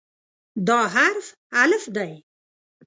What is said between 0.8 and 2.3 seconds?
حرف "الف" دی.